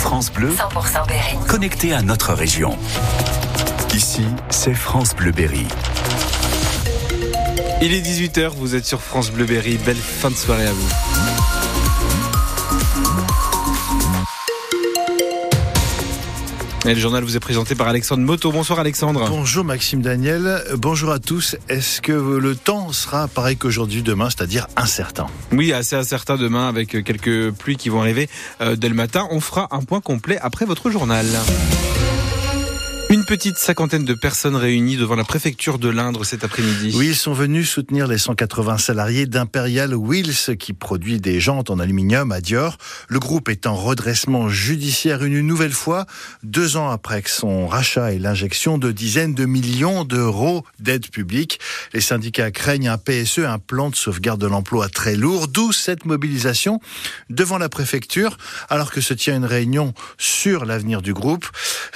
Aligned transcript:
France 0.00 0.32
Bleu, 0.32 0.48
100% 0.48 1.06
Berry. 1.06 1.36
connecté 1.46 1.92
à 1.92 2.00
notre 2.00 2.32
région. 2.32 2.76
Ici, 3.94 4.24
c'est 4.48 4.72
France 4.72 5.14
Bleu 5.14 5.30
Berry. 5.30 5.66
Il 7.82 7.92
est 7.92 8.00
18h, 8.00 8.48
vous 8.56 8.74
êtes 8.74 8.86
sur 8.86 9.02
France 9.02 9.30
Bleu 9.30 9.44
Berry. 9.44 9.76
Belle 9.76 9.96
fin 9.96 10.30
de 10.30 10.36
soirée 10.36 10.66
à 10.66 10.72
vous. 10.72 11.39
Et 16.86 16.94
le 16.94 17.00
journal 17.00 17.22
vous 17.22 17.36
est 17.36 17.40
présenté 17.40 17.74
par 17.74 17.88
Alexandre 17.88 18.22
Moto. 18.22 18.50
Bonsoir 18.52 18.78
Alexandre. 18.78 19.28
Bonjour 19.28 19.64
Maxime 19.64 20.00
Daniel, 20.00 20.62
bonjour 20.78 21.10
à 21.10 21.18
tous. 21.18 21.56
Est-ce 21.68 22.00
que 22.00 22.12
le 22.12 22.56
temps 22.56 22.90
sera 22.92 23.28
pareil 23.28 23.58
qu'aujourd'hui, 23.58 24.02
demain, 24.02 24.30
c'est-à-dire 24.30 24.66
incertain 24.76 25.26
Oui, 25.52 25.74
assez 25.74 25.94
incertain 25.94 26.36
demain 26.36 26.68
avec 26.68 27.04
quelques 27.04 27.50
pluies 27.50 27.76
qui 27.76 27.90
vont 27.90 28.00
arriver 28.00 28.30
euh, 28.62 28.76
dès 28.76 28.88
le 28.88 28.94
matin. 28.94 29.28
On 29.30 29.40
fera 29.40 29.68
un 29.72 29.82
point 29.82 30.00
complet 30.00 30.38
après 30.40 30.64
votre 30.64 30.90
journal. 30.90 31.26
Petite 33.30 33.58
cinquantaine 33.58 34.04
de 34.04 34.14
personnes 34.14 34.56
réunies 34.56 34.96
devant 34.96 35.14
la 35.14 35.22
préfecture 35.22 35.78
de 35.78 35.88
l'Indre 35.88 36.24
cet 36.24 36.42
après-midi. 36.42 36.92
Oui, 36.96 37.10
ils 37.10 37.14
sont 37.14 37.32
venus 37.32 37.70
soutenir 37.70 38.08
les 38.08 38.18
180 38.18 38.78
salariés 38.78 39.26
d'Imperial 39.26 39.94
Wheels 39.94 40.56
qui 40.58 40.72
produit 40.72 41.20
des 41.20 41.38
jantes 41.38 41.70
en 41.70 41.78
aluminium 41.78 42.32
à 42.32 42.40
Dior. 42.40 42.76
Le 43.06 43.20
groupe 43.20 43.48
est 43.48 43.68
en 43.68 43.76
redressement 43.76 44.48
judiciaire 44.48 45.22
une 45.22 45.42
nouvelle 45.42 45.70
fois, 45.70 46.06
deux 46.42 46.76
ans 46.76 46.90
après 46.90 47.22
son 47.24 47.68
rachat 47.68 48.12
et 48.12 48.18
l'injection 48.18 48.78
de 48.78 48.90
dizaines 48.90 49.34
de 49.34 49.44
millions 49.44 50.02
d'euros 50.02 50.64
d'aide 50.80 51.08
publique. 51.08 51.60
Les 51.94 52.00
syndicats 52.00 52.50
craignent 52.50 52.88
un 52.88 52.98
PSE, 52.98 53.44
un 53.46 53.60
plan 53.60 53.90
de 53.90 53.94
sauvegarde 53.94 54.40
de 54.40 54.48
l'emploi 54.48 54.88
très 54.88 55.14
lourd, 55.14 55.46
d'où 55.46 55.70
cette 55.70 56.04
mobilisation 56.04 56.80
devant 57.28 57.58
la 57.58 57.68
préfecture, 57.68 58.36
alors 58.70 58.90
que 58.90 59.00
se 59.00 59.14
tient 59.14 59.36
une 59.36 59.44
réunion 59.44 59.94
sur 60.18 60.64
l'avenir 60.64 61.00
du 61.00 61.14
groupe. 61.14 61.46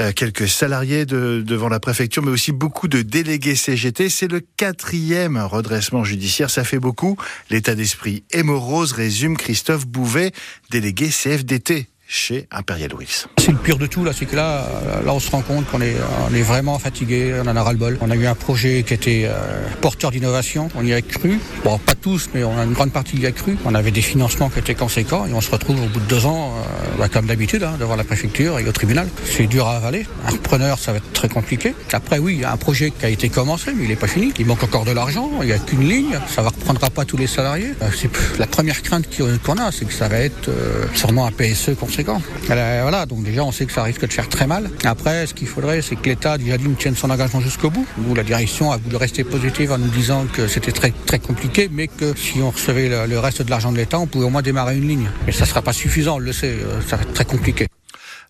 Euh, 0.00 0.12
quelques 0.12 0.48
salariés 0.48 1.06
de, 1.06 1.23
devant 1.24 1.68
la 1.68 1.80
préfecture, 1.80 2.22
mais 2.22 2.30
aussi 2.30 2.52
beaucoup 2.52 2.88
de 2.88 3.02
délégués 3.02 3.56
CGT. 3.56 4.08
C'est 4.08 4.28
le 4.28 4.40
quatrième 4.40 5.36
redressement 5.38 6.04
judiciaire, 6.04 6.50
ça 6.50 6.64
fait 6.64 6.78
beaucoup. 6.78 7.16
L'état 7.50 7.74
d'esprit 7.74 8.24
est 8.30 8.42
morose, 8.42 8.92
résume 8.92 9.36
Christophe 9.36 9.86
Bouvet, 9.86 10.32
délégué 10.70 11.08
CFDT 11.08 11.88
chez 12.14 12.46
Imperial 12.52 12.94
Wheels. 12.94 13.26
C'est 13.38 13.50
le 13.50 13.58
pire 13.58 13.76
de 13.76 13.86
tout, 13.86 14.04
là, 14.04 14.12
c'est 14.16 14.24
que 14.24 14.36
là, 14.36 14.64
là, 15.04 15.12
on 15.12 15.18
se 15.18 15.30
rend 15.30 15.42
compte 15.42 15.66
qu'on 15.66 15.80
est, 15.80 15.96
on 16.30 16.34
est 16.34 16.42
vraiment 16.42 16.78
fatigué, 16.78 17.34
on 17.44 17.48
en 17.48 17.56
a 17.56 17.62
ras-le-bol. 17.62 17.98
On 18.00 18.10
a 18.10 18.14
eu 18.14 18.26
un 18.26 18.36
projet 18.36 18.84
qui 18.84 18.94
était 18.94 19.24
euh, 19.26 19.66
porteur 19.80 20.12
d'innovation, 20.12 20.68
on 20.76 20.84
y 20.84 20.94
a 20.94 21.02
cru. 21.02 21.40
Bon, 21.64 21.76
pas 21.78 21.94
tous, 21.94 22.30
mais 22.32 22.44
on 22.44 22.56
a 22.56 22.62
une 22.62 22.72
grande 22.72 22.92
partie 22.92 23.16
y 23.16 23.26
a 23.26 23.32
cru. 23.32 23.58
On 23.64 23.74
avait 23.74 23.90
des 23.90 24.00
financements 24.00 24.48
qui 24.48 24.60
étaient 24.60 24.76
conséquents 24.76 25.26
et 25.26 25.32
on 25.32 25.40
se 25.40 25.50
retrouve 25.50 25.82
au 25.82 25.88
bout 25.88 25.98
de 25.98 26.06
deux 26.06 26.24
ans, 26.24 26.54
euh, 26.56 26.98
bah, 26.98 27.08
comme 27.08 27.26
d'habitude, 27.26 27.64
hein, 27.64 27.74
devant 27.80 27.96
la 27.96 28.04
préfecture 28.04 28.60
et 28.60 28.68
au 28.68 28.72
tribunal. 28.72 29.08
C'est 29.24 29.46
dur 29.46 29.66
à 29.66 29.76
avaler. 29.76 30.06
Un 30.26 30.30
repreneur, 30.30 30.78
ça 30.78 30.92
va 30.92 30.98
être 30.98 31.12
très 31.12 31.28
compliqué. 31.28 31.74
Après, 31.92 32.18
oui, 32.18 32.34
il 32.34 32.40
y 32.42 32.44
a 32.44 32.52
un 32.52 32.56
projet 32.56 32.92
qui 32.92 33.04
a 33.04 33.08
été 33.08 33.28
commencé, 33.28 33.72
mais 33.74 33.84
il 33.84 33.88
n'est 33.88 33.96
pas 33.96 34.06
fini. 34.06 34.32
Il 34.38 34.46
manque 34.46 34.62
encore 34.62 34.84
de 34.84 34.92
l'argent, 34.92 35.30
il 35.42 35.46
n'y 35.46 35.52
a 35.52 35.58
qu'une 35.58 35.88
ligne, 35.88 36.18
ça 36.28 36.42
ne 36.42 36.46
reprendra 36.46 36.90
pas 36.90 37.04
tous 37.04 37.16
les 37.16 37.26
salariés. 37.26 37.72
Euh, 37.82 37.88
c'est 37.94 38.10
la 38.38 38.46
première 38.46 38.82
crainte 38.82 39.08
qu'on 39.42 39.58
a, 39.58 39.72
c'est 39.72 39.84
que 39.84 39.92
ça 39.92 40.08
va 40.08 40.18
être 40.18 40.48
sûrement 40.94 41.26
un 41.26 41.32
PSE 41.32 41.74
conséquent. 41.78 42.03
Voilà, 42.46 43.06
donc 43.06 43.24
déjà 43.24 43.44
on 43.44 43.52
sait 43.52 43.66
que 43.66 43.72
ça 43.72 43.82
risque 43.82 44.06
de 44.06 44.12
faire 44.12 44.28
très 44.28 44.46
mal. 44.46 44.70
Après, 44.84 45.26
ce 45.26 45.34
qu'il 45.34 45.48
faudrait, 45.48 45.82
c'est 45.82 45.96
que 45.96 46.08
l'État 46.08 46.38
déjà 46.38 46.58
dit 46.58 46.68
tienne 46.78 46.96
son 46.96 47.10
engagement 47.10 47.40
jusqu'au 47.40 47.70
bout. 47.70 47.86
Nous, 47.98 48.14
la 48.14 48.22
direction 48.22 48.72
a 48.72 48.76
voulu 48.76 48.96
rester 48.96 49.24
positive 49.24 49.72
en 49.72 49.78
nous 49.78 49.88
disant 49.88 50.26
que 50.32 50.48
c'était 50.48 50.72
très 50.72 50.92
très 51.06 51.18
compliqué, 51.18 51.68
mais 51.70 51.88
que 51.88 52.14
si 52.16 52.40
on 52.40 52.50
recevait 52.50 52.88
le, 52.88 53.06
le 53.06 53.18
reste 53.18 53.42
de 53.42 53.50
l'argent 53.50 53.72
de 53.72 53.76
l'État, 53.76 53.98
on 53.98 54.06
pouvait 54.06 54.26
au 54.26 54.30
moins 54.30 54.42
démarrer 54.42 54.76
une 54.76 54.88
ligne. 54.88 55.08
Mais 55.26 55.32
ça 55.32 55.46
sera 55.46 55.62
pas 55.62 55.72
suffisant, 55.72 56.16
on 56.16 56.18
le 56.18 56.32
sait, 56.32 56.56
euh, 56.62 56.80
ça 56.86 56.96
va 56.96 57.02
être 57.02 57.14
très 57.14 57.24
compliqué. 57.24 57.66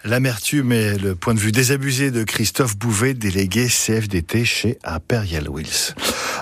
L'amertume 0.04 0.72
et 0.72 0.98
le 0.98 1.14
point 1.14 1.32
de 1.32 1.40
vue 1.40 1.50
désabusé 1.50 2.10
de 2.10 2.24
Christophe 2.24 2.76
Bouvet, 2.76 3.14
délégué 3.14 3.68
CFDT 3.68 4.44
chez 4.44 4.78
Imperial 4.84 5.48
Wheels. 5.48 5.94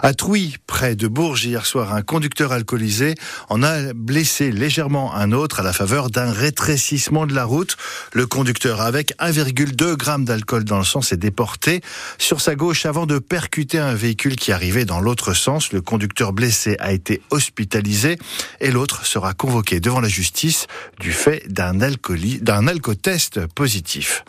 À 0.04 0.14
Trouy, 0.14 0.56
près 0.66 0.96
de 0.96 1.06
Bourges, 1.06 1.44
hier 1.44 1.64
soir, 1.64 1.94
un 1.94 2.02
conducteur 2.02 2.50
alcoolisé 2.50 3.14
en 3.48 3.62
a 3.62 3.92
blessé 3.94 4.50
légèrement 4.50 5.14
un 5.14 5.30
autre 5.30 5.60
à 5.60 5.62
la 5.62 5.72
faveur 5.72 6.10
d'un 6.10 6.32
rétrécissement 6.32 7.24
de 7.24 7.32
la 7.36 7.44
route. 7.44 7.76
Le 8.12 8.26
conducteur, 8.26 8.80
avec 8.80 9.14
1,2 9.20 10.04
g 10.04 10.24
d'alcool 10.24 10.64
dans 10.64 10.78
le 10.78 10.84
sang, 10.84 11.02
s'est 11.02 11.16
déporté 11.16 11.82
sur 12.18 12.40
sa 12.40 12.56
gauche 12.56 12.84
avant 12.84 13.06
de 13.06 13.20
percuter 13.20 13.78
un 13.78 13.94
véhicule 13.94 14.34
qui 14.34 14.50
arrivait 14.50 14.84
dans 14.84 14.98
l'autre 14.98 15.34
sens. 15.34 15.72
Le 15.72 15.80
conducteur 15.80 16.32
blessé 16.32 16.74
a 16.80 16.90
été 16.90 17.22
hospitalisé 17.30 18.18
et 18.58 18.72
l'autre 18.72 19.06
sera 19.06 19.34
convoqué 19.34 19.78
devant 19.78 20.00
la 20.00 20.08
justice 20.08 20.66
du 20.98 21.12
fait 21.12 21.44
d'un 21.46 21.74
d'un 21.74 22.66
alcotest 22.66 23.46
positif. 23.54 24.24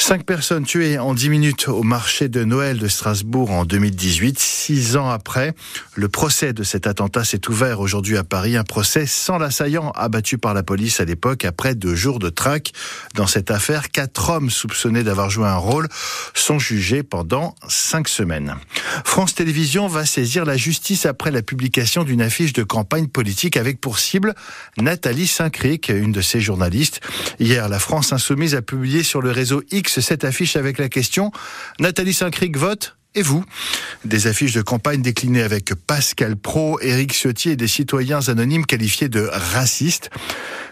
Cinq 0.00 0.24
personnes 0.24 0.64
tuées 0.64 0.96
en 0.96 1.12
dix 1.12 1.28
minutes 1.28 1.66
au 1.66 1.82
marché 1.82 2.28
de 2.28 2.44
Noël 2.44 2.78
de 2.78 2.86
Strasbourg 2.86 3.50
en 3.50 3.64
2018. 3.64 4.38
Six 4.38 4.96
ans 4.96 5.10
après, 5.10 5.54
le 5.96 6.08
procès 6.08 6.52
de 6.52 6.62
cet 6.62 6.86
attentat 6.86 7.24
s'est 7.24 7.48
ouvert 7.48 7.80
aujourd'hui 7.80 8.16
à 8.16 8.22
Paris. 8.22 8.56
Un 8.56 8.62
procès 8.62 9.06
sans 9.06 9.38
l'assaillant 9.38 9.90
abattu 9.96 10.38
par 10.38 10.54
la 10.54 10.62
police 10.62 11.00
à 11.00 11.04
l'époque 11.04 11.44
après 11.44 11.74
deux 11.74 11.96
jours 11.96 12.20
de 12.20 12.28
traque. 12.28 12.72
Dans 13.16 13.26
cette 13.26 13.50
affaire, 13.50 13.90
quatre 13.90 14.30
hommes 14.30 14.50
soupçonnés 14.50 15.02
d'avoir 15.02 15.30
joué 15.30 15.48
un 15.48 15.56
rôle 15.56 15.88
sont 16.32 16.60
jugés 16.60 17.02
pendant 17.02 17.56
cinq 17.68 18.08
semaines. 18.08 18.54
France 19.04 19.34
Télévisions 19.34 19.88
va 19.88 20.06
saisir 20.06 20.44
la 20.44 20.56
justice 20.56 21.06
après 21.06 21.32
la 21.32 21.42
publication 21.42 22.04
d'une 22.04 22.22
affiche 22.22 22.52
de 22.52 22.62
campagne 22.62 23.08
politique 23.08 23.56
avec 23.56 23.80
pour 23.80 23.98
cible 23.98 24.34
Nathalie 24.78 25.26
Saint-Cric, 25.26 25.88
une 25.88 26.12
de 26.12 26.20
ses 26.20 26.40
journalistes. 26.40 27.00
Hier, 27.40 27.68
la 27.68 27.80
France 27.80 28.12
Insoumise 28.12 28.54
a 28.54 28.62
publié 28.62 29.02
sur 29.02 29.20
le 29.20 29.32
réseau 29.32 29.62
X 29.72 29.87
cette 29.88 30.24
affiche 30.24 30.56
avec 30.56 30.78
la 30.78 30.88
question. 30.88 31.32
Nathalie 31.80 32.14
Saint-Cric 32.14 32.56
vote 32.56 32.97
et 33.14 33.22
vous 33.22 33.44
Des 34.04 34.26
affiches 34.26 34.52
de 34.52 34.62
campagne 34.62 35.02
déclinées 35.02 35.42
avec 35.42 35.74
Pascal 35.74 36.36
Pro, 36.36 36.78
Éric 36.80 37.12
Ciotti 37.12 37.50
et 37.50 37.56
des 37.56 37.68
citoyens 37.68 38.28
anonymes 38.28 38.66
qualifiés 38.66 39.08
de 39.08 39.28
racistes. 39.32 40.10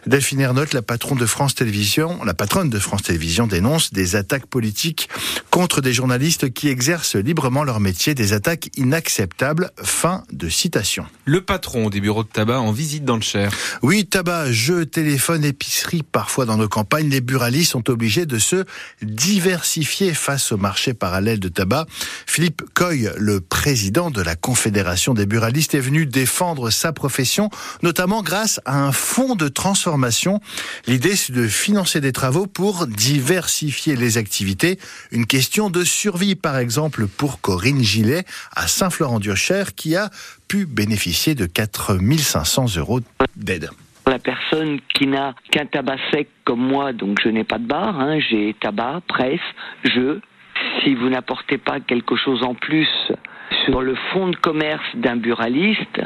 Delphine 0.07 0.41
Ernotte, 0.41 0.73
la 0.73 0.83
patronne 0.83 1.19
de 1.19 1.27
France 1.27 1.57
Télévisions, 1.57 2.23
la 2.25 2.35
patronne 2.35 2.71
de 2.71 2.79
France 2.79 3.03
Télévisions 3.03 3.49
dénonce 3.49 3.93
des 3.93 4.15
attaques 4.15 4.47
politiques 4.47 5.09
contre 5.51 5.81
des 5.81 5.93
journalistes 5.93 6.53
qui 6.53 6.69
exercent 6.69 7.17
librement 7.17 7.65
leur 7.65 7.81
métier, 7.81 8.15
des 8.15 8.33
attaques 8.33 8.71
inacceptables. 8.77 9.71
Fin 9.83 10.23
de 10.31 10.49
citation. 10.49 11.07
Le 11.25 11.41
patron 11.41 11.91
des 11.91 12.01
bureaux 12.01 12.23
de 12.23 12.29
tabac 12.29 12.61
en 12.61 12.71
visite 12.71 13.05
dans 13.05 13.17
le 13.17 13.23
Cher. 13.23 13.51
Oui, 13.83 14.07
tabac, 14.07 14.53
jeux, 14.53 14.87
téléphone, 14.87 15.45
épicerie, 15.45 16.05
parfois 16.05 16.45
dans 16.45 16.57
nos 16.57 16.69
campagnes, 16.69 17.09
les 17.09 17.21
buralistes 17.21 17.73
sont 17.73 17.91
obligés 17.91 18.27
de 18.27 18.39
se 18.39 18.65
diversifier 19.03 20.15
face 20.15 20.53
au 20.53 20.57
marché 20.57 20.95
parallèle 20.95 21.41
de 21.41 21.49
tabac. 21.49 21.87
Philippe 22.37 22.65
Coy, 22.75 23.09
le 23.17 23.41
président 23.41 24.11
de 24.11 24.21
la 24.21 24.37
Confédération 24.37 25.15
des 25.15 25.25
buralistes, 25.25 25.75
est 25.75 25.81
venu 25.81 26.05
défendre 26.05 26.69
sa 26.69 26.93
profession, 26.93 27.49
notamment 27.83 28.23
grâce 28.23 28.61
à 28.67 28.79
un 28.79 28.93
fonds 28.93 29.37
de 29.37 29.49
transformation 29.49 30.41
L'idée, 30.87 31.17
c'est 31.17 31.33
de 31.33 31.49
financer 31.49 32.03
des 32.03 32.13
travaux 32.13 32.47
pour 32.47 32.87
diversifier 32.89 33.97
les 33.97 34.19
activités. 34.19 34.79
Une 35.13 35.25
question 35.25 35.71
de 35.71 35.83
survie, 35.83 36.35
par 36.35 36.59
exemple, 36.59 37.07
pour 37.07 37.41
Corinne 37.41 37.83
Gillet 37.83 38.25
à 38.55 38.67
Saint-Florent-du-Cher, 38.67 39.75
qui 39.75 39.97
a 39.97 40.11
pu 40.47 40.67
bénéficier 40.67 41.35
de 41.35 41.47
4500 41.47 42.77
euros 42.77 43.01
d'aide. 43.37 43.71
La 44.07 44.19
personne 44.19 44.81
qui 44.93 45.07
n'a 45.07 45.35
qu'un 45.51 45.65
tabac 45.65 45.97
sec 46.11 46.29
comme 46.45 46.61
moi, 46.61 46.93
donc 46.93 47.19
je 47.25 47.31
n'ai 47.31 47.45
pas 47.45 47.57
de 47.57 47.67
bar, 47.67 47.99
hein, 47.99 48.19
j'ai 48.21 48.55
tabac, 48.61 49.01
presse, 49.09 49.41
jeu. 49.85 50.21
Si 50.83 50.95
vous 50.95 51.09
n'apportez 51.09 51.59
pas 51.59 51.81
quelque 51.81 52.17
chose 52.17 52.43
en 52.43 52.55
plus 52.55 52.89
sur 53.65 53.83
le 53.83 53.95
fonds 54.13 54.29
de 54.29 54.37
commerce 54.37 54.85
d'un 54.95 55.17
buraliste, 55.17 56.01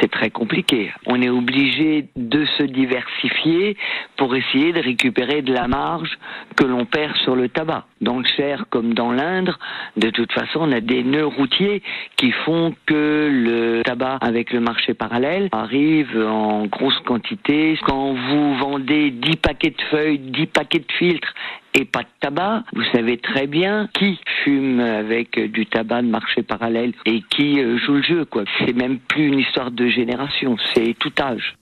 c'est 0.00 0.10
très 0.10 0.30
compliqué. 0.30 0.92
On 1.06 1.20
est 1.20 1.28
obligé 1.28 2.08
de 2.16 2.44
se 2.58 2.62
diversifier 2.62 3.76
pour 4.16 4.34
essayer 4.36 4.72
de 4.72 4.80
récupérer 4.80 5.42
de 5.42 5.52
la 5.52 5.68
marge 5.68 6.10
que 6.56 6.64
l'on 6.64 6.84
perd 6.84 7.16
sur 7.16 7.34
le 7.34 7.48
tabac. 7.48 7.86
Dans 8.00 8.18
le 8.18 8.24
Cher 8.24 8.66
comme 8.70 8.94
dans 8.94 9.12
l'Indre, 9.12 9.58
de 9.96 10.10
toute 10.10 10.32
façon, 10.32 10.60
on 10.62 10.72
a 10.72 10.80
des 10.80 11.02
nœuds 11.02 11.26
routiers 11.26 11.82
qui 12.16 12.32
font 12.32 12.74
que 12.86 13.28
le 13.30 13.82
tabac 13.82 14.18
avec 14.20 14.52
le 14.52 14.60
marché 14.60 14.94
parallèle 14.94 15.48
arrive 15.52 16.16
en 16.16 16.66
grosse 16.66 16.98
quantité. 17.00 17.78
Quand 17.82 18.14
vous 18.14 18.54
vendez 18.56 19.10
10 19.10 19.36
paquets 19.36 19.70
de 19.70 19.82
feuilles, 19.90 20.18
10 20.18 20.46
paquets 20.46 20.78
de 20.78 20.92
filtres 20.98 21.34
et 21.74 21.84
pas 21.84 22.02
de 22.02 22.08
tabac, 22.20 22.64
vous 22.72 22.84
savez 22.92 23.18
très 23.18 23.46
bien 23.46 23.88
qui 23.94 24.18
fume 24.44 24.80
avec 24.80 25.38
du 25.52 25.66
tabac 25.66 26.02
de 26.02 26.08
marché 26.08 26.42
parallèle 26.42 26.92
et 27.06 27.22
qui 27.22 27.60
joue 27.78 27.94
le 27.94 28.02
jeu. 28.02 28.24
quoi. 28.24 28.44
C'est 28.58 28.76
même 28.76 28.98
plus 28.98 29.26
une 29.28 29.38
histoire 29.38 29.70
de 29.70 29.88
génération, 29.88 30.56
c'est 30.74 30.94
tout 30.98 31.12
âge. 31.20 31.56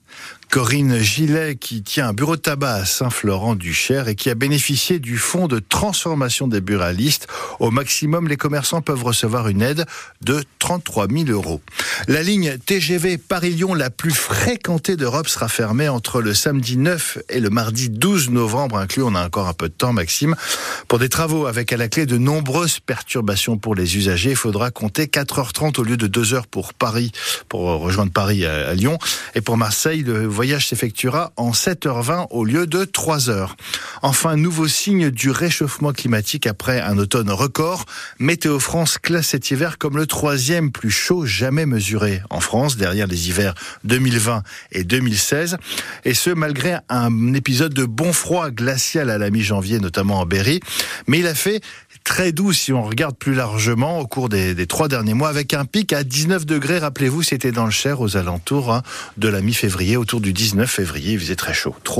Corinne 0.51 0.99
Gillet 0.99 1.57
qui 1.57 1.83
tient 1.83 2.09
un 2.09 2.13
bureau 2.15 2.37
de 2.37 2.41
tabac 2.41 2.73
à 2.73 2.85
Saint-Florent-du-Cher 2.87 4.09
et 4.09 4.15
qui 4.15 4.31
a 4.31 4.35
bénéficié 4.35 4.99
du 4.99 5.19
fonds 5.19 5.47
de 5.47 5.59
transformation 5.59 6.49
des 6.49 6.63
buralistes. 6.63 7.27
Au 7.61 7.71
maximum, 7.71 8.29
les 8.29 8.39
commerçants 8.39 8.81
peuvent 8.81 9.05
recevoir 9.05 9.49
une 9.49 9.61
aide 9.61 9.85
de 10.23 10.43
33 10.59 11.09
000 11.09 11.29
euros. 11.29 11.61
La 12.07 12.23
ligne 12.23 12.57
TGV 12.65 13.19
Paris-Lyon 13.19 13.75
la 13.75 13.91
plus 13.91 14.15
fréquentée 14.15 14.97
d'Europe 14.97 15.29
sera 15.29 15.49
fermée 15.49 15.89
entre 15.89 16.23
le 16.23 16.33
samedi 16.33 16.79
9 16.79 17.19
et 17.29 17.41
le 17.41 17.51
mardi 17.51 17.91
12 17.91 18.31
novembre 18.31 18.79
inclus. 18.79 19.03
On 19.03 19.15
a 19.15 19.27
encore 19.27 19.49
un 19.49 19.53
peu 19.53 19.69
de 19.69 19.75
temps, 19.75 19.93
Maxime, 19.93 20.35
pour 20.89 20.99
des 20.99 21.11
travaux 21.11 21.47
avec 21.47 21.73
à 21.75 21.77
la 21.77 21.89
clé 21.89 22.07
de 22.07 22.17
nombreuses 22.17 22.81
perturbations 22.81 23.59
pour 23.59 23.75
les 23.75 23.99
usagers. 23.99 24.31
Il 24.31 24.37
faudra 24.37 24.71
compter 24.71 25.07
4h30 25.07 25.79
au 25.79 25.83
lieu 25.83 25.99
de 25.99 26.09
2h 26.09 26.45
pour 26.51 26.73
Paris, 26.73 27.13
pour 27.51 27.63
rejoindre 27.63 28.13
Paris 28.13 28.47
à, 28.47 28.75
Lyon. 28.75 28.99
Et 29.35 29.43
pour 29.43 29.59
Marseille, 29.59 29.98
le 30.03 30.27
voyage 30.27 30.69
s'effectuera 30.69 31.33
en 31.37 31.53
7h20 31.53 32.27
au 32.31 32.45
lieu 32.45 32.67
de 32.67 32.85
3h. 32.85 33.51
Enfin, 34.03 34.37
nouveau 34.37 34.69
signe 34.69 35.11
du 35.11 35.31
réchauffement 35.31 35.93
climatique 35.93 36.47
après 36.47 36.81
un 36.81 36.99
automne 36.99 37.31
record. 37.31 37.85
Météo 38.19 38.59
France 38.59 38.99
classe 38.99 39.29
cet 39.29 39.51
hiver 39.51 39.79
comme 39.79 39.97
le 39.97 40.07
troisième 40.07 40.71
plus 40.71 40.91
chaud 40.91 41.27
jamais 41.27 41.67
mesuré 41.67 42.23
en 42.31 42.41
France, 42.41 42.77
derrière 42.77 43.07
les 43.07 43.29
hivers 43.29 43.55
2020 43.85 44.43
et 44.73 44.85
2016. 44.85 45.57
Et 46.05 46.15
ce, 46.15 46.31
malgré 46.31 46.77
un 46.89 47.35
épisode 47.35 47.75
de 47.75 47.85
bon 47.85 48.13
froid 48.13 48.51
glacial 48.51 49.11
à 49.11 49.19
la 49.19 49.31
mi-janvier, 49.31 49.79
notamment 49.79 50.21
en 50.21 50.27
Berry. 50.27 50.61
Mais 51.07 51.21
il 51.21 51.27
a 51.27 51.35
fait 51.35 51.61
très 52.05 52.33
doux 52.33 52.53
si 52.53 52.73
on 52.73 52.83
regarde 52.83 53.17
plus 53.17 53.35
largement 53.35 54.01
au 54.01 54.07
cours 54.07 54.29
des, 54.29 54.67
trois 54.67 54.89
derniers 54.89 55.15
mois, 55.15 55.29
avec 55.29 55.55
un 55.55 55.65
pic 55.65 55.93
à 55.93 56.05
19 56.05 56.47
degrés. 56.47 56.79
Rappelez-vous, 56.79 57.23
c'était 57.23 57.53
dans 57.53 57.65
le 57.65 57.71
Cher 57.71 58.01
aux 58.01 58.17
alentours 58.17 58.73
hein, 58.73 58.83
de 59.17 59.29
la 59.29 59.41
mi-février, 59.41 59.88
autour 59.97 60.21
du 60.21 60.33
19 60.33 60.71
février. 60.71 61.15
Il 61.15 61.21
faisait 61.21 61.37
très 61.37 61.55
chaud. 61.55 61.75
Trop 61.85 61.97